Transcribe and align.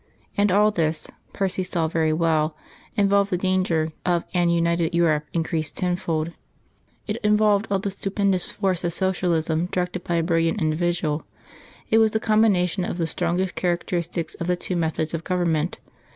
And 0.35 0.51
all 0.51 0.71
this, 0.71 1.09
Percy 1.31 1.63
saw 1.63 1.87
very 1.87 2.11
well, 2.11 2.57
involved 2.97 3.29
the 3.31 3.37
danger 3.37 3.89
of 4.03 4.23
an 4.33 4.49
united 4.49 4.95
Europe 4.95 5.25
increased 5.31 5.77
tenfold. 5.77 6.31
It 7.05 7.17
involved 7.17 7.67
all 7.69 7.77
the 7.77 7.91
stupendous 7.91 8.49
force 8.51 8.83
of 8.83 8.93
Socialism 8.93 9.67
directed 9.67 10.03
by 10.03 10.15
a 10.15 10.23
brilliant 10.23 10.59
individual. 10.59 11.27
It 11.91 11.99
was 11.99 12.13
the 12.13 12.19
combination 12.19 12.83
of 12.83 12.97
the 12.97 13.05
strongest 13.05 13.53
characteristics 13.53 14.33
of 14.39 14.47
the 14.47 14.57
two 14.57 14.75
methods 14.75 15.13
of 15.13 15.23
government. 15.23 15.77